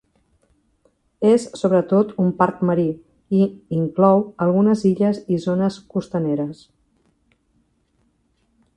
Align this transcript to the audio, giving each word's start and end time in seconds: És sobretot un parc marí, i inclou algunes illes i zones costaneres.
És 1.31 1.43
sobretot 1.59 2.13
un 2.23 2.31
parc 2.39 2.63
marí, 2.71 2.87
i 3.41 3.43
inclou 3.81 4.25
algunes 4.49 4.83
illes 4.93 5.23
i 5.37 5.41
zones 5.47 5.81
costaneres. 5.95 6.67